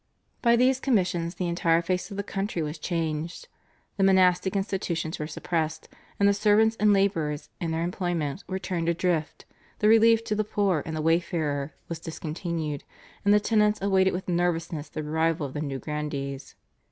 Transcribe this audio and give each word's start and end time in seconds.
By 0.41 0.55
these 0.55 0.79
commissions 0.79 1.35
the 1.35 1.47
entire 1.47 1.83
face 1.83 2.09
of 2.09 2.17
the 2.17 2.23
country 2.23 2.63
was 2.63 2.79
changed. 2.79 3.47
The 3.97 4.03
monastic 4.03 4.55
institutions 4.55 5.19
were 5.19 5.27
suppressed 5.27 5.89
and 6.19 6.27
the 6.27 6.33
servants 6.33 6.75
and 6.79 6.91
labourers 6.91 7.49
in 7.59 7.69
their 7.69 7.83
employment 7.83 8.43
were 8.47 8.57
turned 8.57 8.89
adrift, 8.89 9.45
the 9.77 9.87
relief 9.87 10.23
to 10.23 10.33
the 10.33 10.43
poor 10.43 10.81
and 10.87 10.95
the 10.95 11.03
wayfarer 11.03 11.75
was 11.87 11.99
discontinued, 11.99 12.83
and 13.23 13.31
the 13.31 13.39
tenants 13.39 13.79
awaited 13.79 14.13
with 14.13 14.27
nervousness 14.27 14.89
the 14.89 15.01
arrival 15.03 15.45
of 15.45 15.53
the 15.53 15.61
new 15.61 15.77
grandees. 15.77 16.55